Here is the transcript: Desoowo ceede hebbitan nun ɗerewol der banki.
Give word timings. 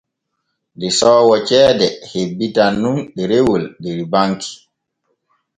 Desoowo 0.79 1.35
ceede 1.47 1.87
hebbitan 2.09 2.73
nun 2.81 2.97
ɗerewol 3.15 3.63
der 3.83 3.97
banki. 4.11 4.51